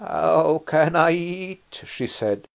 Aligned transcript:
"How 0.03 0.63
can 0.65 0.95
I 0.95 1.11
eat?" 1.11 1.81
she 1.85 2.07
said. 2.07 2.47